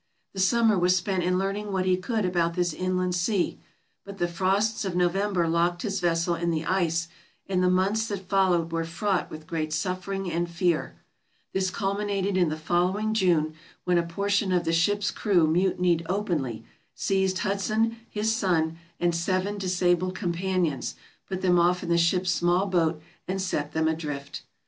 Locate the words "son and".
18.35-19.13